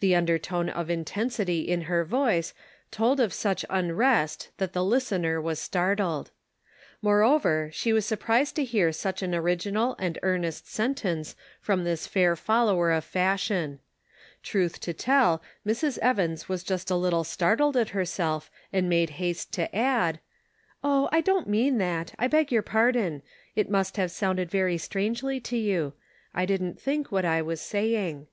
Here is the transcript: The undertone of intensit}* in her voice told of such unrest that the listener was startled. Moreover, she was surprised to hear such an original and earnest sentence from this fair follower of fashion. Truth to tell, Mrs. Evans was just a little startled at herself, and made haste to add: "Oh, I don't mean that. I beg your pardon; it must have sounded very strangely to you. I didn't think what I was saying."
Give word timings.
The 0.00 0.14
undertone 0.14 0.68
of 0.68 0.88
intensit}* 0.88 1.66
in 1.66 1.80
her 1.88 2.04
voice 2.04 2.52
told 2.90 3.18
of 3.18 3.32
such 3.32 3.64
unrest 3.70 4.50
that 4.58 4.74
the 4.74 4.84
listener 4.84 5.40
was 5.40 5.58
startled. 5.58 6.30
Moreover, 7.00 7.70
she 7.72 7.94
was 7.94 8.04
surprised 8.04 8.56
to 8.56 8.64
hear 8.66 8.92
such 8.92 9.22
an 9.22 9.34
original 9.34 9.96
and 9.98 10.18
earnest 10.22 10.70
sentence 10.70 11.34
from 11.62 11.84
this 11.84 12.06
fair 12.06 12.36
follower 12.36 12.92
of 12.92 13.06
fashion. 13.06 13.78
Truth 14.42 14.80
to 14.80 14.92
tell, 14.92 15.40
Mrs. 15.66 15.96
Evans 16.00 16.50
was 16.50 16.62
just 16.62 16.90
a 16.90 16.94
little 16.94 17.24
startled 17.24 17.74
at 17.78 17.88
herself, 17.96 18.50
and 18.70 18.86
made 18.86 19.08
haste 19.16 19.50
to 19.54 19.74
add: 19.74 20.20
"Oh, 20.84 21.08
I 21.10 21.22
don't 21.22 21.48
mean 21.48 21.78
that. 21.78 22.14
I 22.18 22.26
beg 22.26 22.52
your 22.52 22.60
pardon; 22.60 23.22
it 23.56 23.70
must 23.70 23.96
have 23.96 24.10
sounded 24.10 24.50
very 24.50 24.76
strangely 24.76 25.40
to 25.40 25.56
you. 25.56 25.94
I 26.34 26.44
didn't 26.44 26.78
think 26.78 27.10
what 27.10 27.24
I 27.24 27.40
was 27.40 27.62
saying." 27.62 28.26